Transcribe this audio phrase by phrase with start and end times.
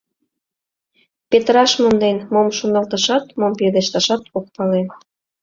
[1.29, 4.81] Петыраш монден, мом шоналташат, мом пелешташат ок пале.